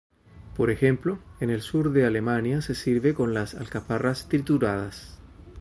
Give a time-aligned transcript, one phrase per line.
[0.57, 5.19] Por ejemplo, en el sur de Alemania se sirve con las alcaparras trituradas.